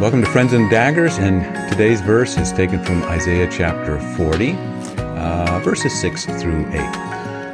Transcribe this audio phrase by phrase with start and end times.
[0.00, 4.52] Welcome to Friends and Daggers, and today's verse is taken from Isaiah chapter 40,
[4.96, 6.74] uh, verses 6 through 8.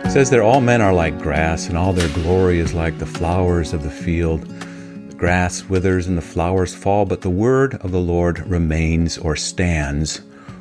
[0.05, 3.07] It says that all men are like grass, and all their glory is like the
[3.07, 4.43] flowers of the field.
[4.43, 9.37] The grass withers and the flowers fall, but the word of the Lord remains or
[9.37, 10.21] stands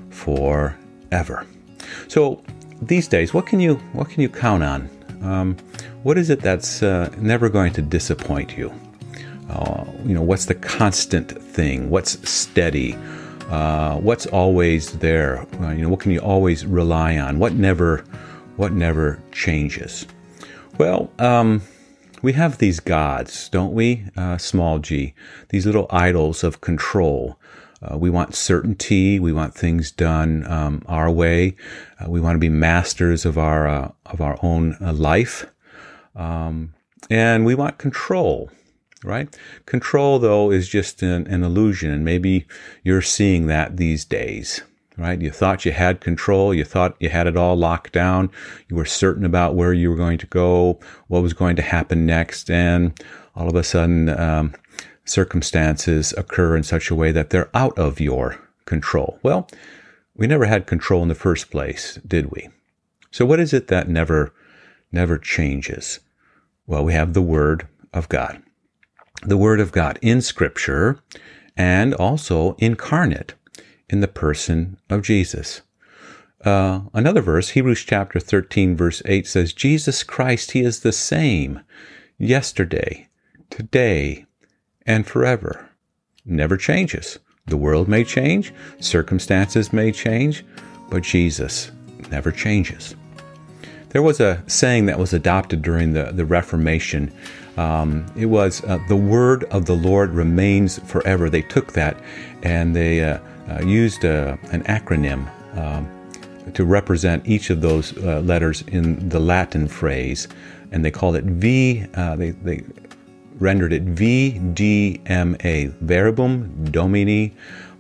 [0.10, 1.46] forever.
[2.08, 2.42] So
[2.82, 4.90] these days, what can you what can you count on?
[5.22, 5.58] Um,
[6.04, 8.74] what is it that's uh, never going to disappoint you?
[9.50, 11.90] Uh, you know, what's the constant thing?
[11.90, 12.96] What's steady?
[13.50, 15.46] Uh, what's always there?
[15.62, 17.40] Uh, you know, what can you always rely on?
[17.40, 18.04] What never,
[18.56, 20.08] what never changes?
[20.78, 21.62] Well, um,
[22.24, 24.06] we have these gods, don't we?
[24.16, 25.14] Uh, small g,
[25.50, 27.38] these little idols of control.
[27.82, 29.20] Uh, we want certainty.
[29.20, 31.58] We want things done um, our way.
[32.00, 35.46] Uh, we want to be masters of our uh, of our own uh, life,
[36.16, 36.74] um,
[37.10, 38.50] and we want control
[39.04, 39.38] right?
[39.66, 42.46] Control, though, is just an, an, illusion, and maybe
[42.84, 44.62] you're seeing that these days,
[44.98, 45.22] right?
[45.22, 48.32] You thought you had control, you thought you had it all locked down,
[48.70, 52.06] you were certain about where you were going to go, what was going to happen
[52.06, 53.00] next, and
[53.36, 54.54] all of a sudden, um,
[55.06, 59.20] circumstances occur in such a way that they're out of your control.
[59.22, 59.50] Well,
[60.16, 62.50] we never had control in the first place, did we?
[63.12, 64.34] So, what is it that never,
[64.92, 66.00] never changes?
[66.66, 68.42] Well, we have the Word of God
[69.26, 71.00] the Word of God in Scripture
[71.56, 73.34] and also incarnate
[73.90, 75.62] in the person of Jesus.
[76.44, 81.62] Uh, another verse, Hebrews chapter 13, verse 8 says, Jesus Christ, He is the same
[82.18, 83.08] yesterday,
[83.50, 84.26] today,
[84.86, 85.70] and forever.
[86.26, 87.20] Never changes.
[87.46, 90.46] The world may change, circumstances may change,
[90.90, 91.72] but Jesus
[92.10, 92.96] never changes.
[93.90, 97.14] There was a saying that was adopted during the, the Reformation
[97.58, 101.30] um, it was uh, the word of the Lord remains forever.
[101.30, 101.98] They took that
[102.42, 103.20] and they uh,
[103.50, 105.90] uh, used uh, an acronym um,
[106.54, 110.28] to represent each of those uh, letters in the Latin phrase,
[110.72, 111.86] and they called it V.
[111.94, 112.64] Uh, they, they
[113.40, 117.34] rendered it VDMA, Verbum Domini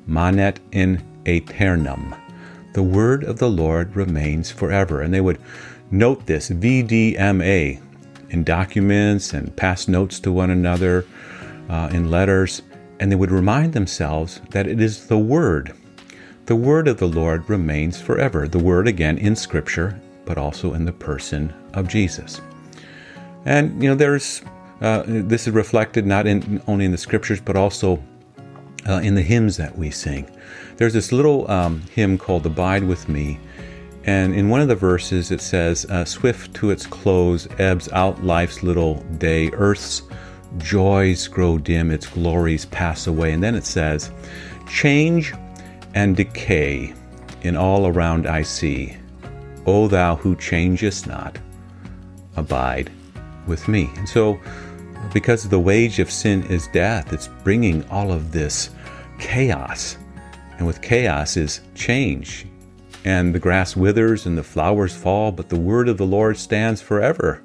[0.07, 2.16] Manet in Aeternum.
[2.73, 5.01] The word of the Lord remains forever.
[5.01, 5.40] And they would
[5.91, 7.81] note this VDMA,
[8.33, 11.05] in documents and pass notes to one another
[11.69, 12.63] uh, in letters,
[12.99, 15.73] and they would remind themselves that it is the Word.
[16.47, 18.47] The Word of the Lord remains forever.
[18.47, 22.41] The Word, again, in Scripture, but also in the person of Jesus.
[23.45, 24.41] And, you know, there's,
[24.81, 28.03] uh, this is reflected not in, only in the Scriptures, but also
[28.88, 30.29] uh, in the hymns that we sing.
[30.77, 33.39] There's this little um, hymn called Abide with Me
[34.06, 38.24] and in one of the verses, it says, uh, Swift to its close ebbs out
[38.24, 39.50] life's little day.
[39.52, 40.03] Earth's
[40.58, 43.31] joys grow dim, its glories pass away.
[43.31, 44.12] And then it says,
[44.68, 45.34] Change
[45.94, 46.94] and decay
[47.44, 48.97] in all around I see.
[49.66, 51.38] O thou who changest not,
[52.35, 52.91] abide
[53.47, 53.90] with me.
[53.96, 54.38] And so,
[55.14, 58.72] because the wage of sin is death, it's bringing all of this
[59.20, 59.97] chaos.
[60.58, 62.47] And with chaos is change
[63.06, 66.81] and the grass withers and the flowers fall, but the word of the Lord stands
[66.81, 67.41] forever.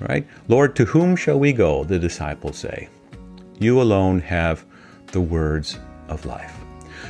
[0.00, 0.26] Right?
[0.48, 1.84] Lord, to whom shall we go?
[1.84, 2.88] The disciples say.
[3.58, 4.64] You alone have
[5.12, 6.56] the words of life.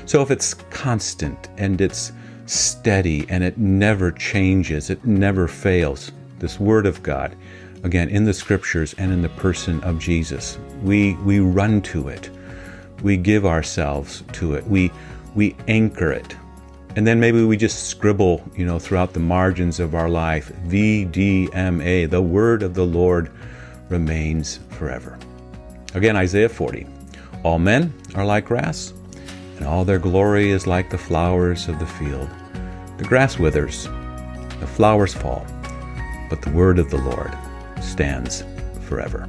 [0.05, 2.13] So if it's constant and it's
[2.47, 7.35] steady and it never changes, it never fails, this word of God,
[7.83, 12.29] again, in the scriptures and in the person of Jesus, we, we run to it.
[13.03, 14.67] We give ourselves to it.
[14.67, 14.93] We,
[15.35, 16.37] we anchor it
[16.97, 22.09] and then maybe we just scribble, you know, throughout the margins of our life, VDMA,
[22.09, 23.33] the word of the Lord
[23.89, 25.19] remains forever.
[25.95, 26.87] Again, Isaiah 40.
[27.43, 28.93] All men are like grass,
[29.57, 32.29] and all their glory is like the flowers of the field.
[32.97, 33.85] The grass withers,
[34.61, 35.45] the flowers fall,
[36.31, 37.37] but the word of the Lord
[37.81, 38.45] stands
[38.83, 39.29] forever.